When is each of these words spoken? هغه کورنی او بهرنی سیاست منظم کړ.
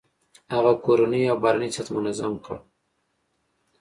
هغه 0.53 0.73
کورنی 0.85 1.21
او 1.31 1.37
بهرنی 1.43 1.69
سیاست 1.73 1.89
منظم 1.95 2.33
کړ. 2.45 2.55